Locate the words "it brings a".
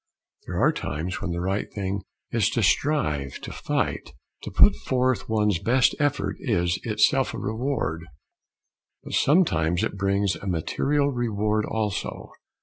9.83-10.47